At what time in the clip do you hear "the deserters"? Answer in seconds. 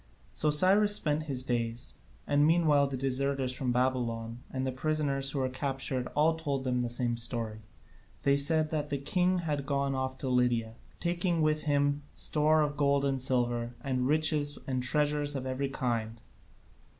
2.87-3.53